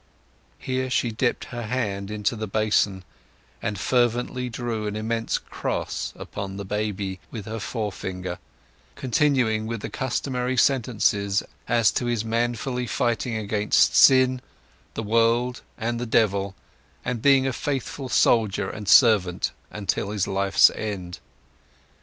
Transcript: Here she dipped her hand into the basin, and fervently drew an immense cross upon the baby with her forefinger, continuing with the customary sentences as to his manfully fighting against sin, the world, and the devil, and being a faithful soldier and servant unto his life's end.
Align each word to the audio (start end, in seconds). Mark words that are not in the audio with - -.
Here 0.57 0.89
she 0.89 1.11
dipped 1.11 1.45
her 1.53 1.61
hand 1.67 2.09
into 2.09 2.35
the 2.35 2.47
basin, 2.47 3.03
and 3.61 3.77
fervently 3.77 4.49
drew 4.49 4.87
an 4.87 4.95
immense 4.95 5.37
cross 5.37 6.11
upon 6.15 6.57
the 6.57 6.65
baby 6.65 7.19
with 7.29 7.45
her 7.45 7.59
forefinger, 7.59 8.39
continuing 8.95 9.67
with 9.67 9.81
the 9.81 9.91
customary 9.91 10.57
sentences 10.57 11.43
as 11.67 11.91
to 11.91 12.07
his 12.07 12.25
manfully 12.25 12.87
fighting 12.87 13.35
against 13.35 13.95
sin, 13.95 14.41
the 14.95 15.03
world, 15.03 15.61
and 15.77 15.99
the 15.99 16.07
devil, 16.07 16.55
and 17.05 17.21
being 17.21 17.45
a 17.45 17.53
faithful 17.53 18.09
soldier 18.09 18.71
and 18.71 18.89
servant 18.89 19.51
unto 19.71 20.07
his 20.09 20.25
life's 20.27 20.71
end. 20.71 21.19